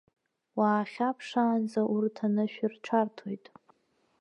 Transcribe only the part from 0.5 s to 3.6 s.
Уаахьаԥшаанӡа урҭ анышә рҽарҭоит.